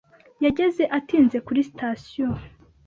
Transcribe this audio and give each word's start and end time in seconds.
yageze 0.43 0.83
atinze 0.97 1.37
kuri 1.45 1.61
sitasiyo. 1.69 2.27